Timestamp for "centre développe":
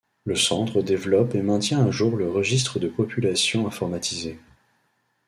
0.35-1.35